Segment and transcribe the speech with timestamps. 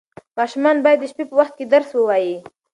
[0.37, 2.35] ماشومان باید د شپې په وخت کې درس ووایي.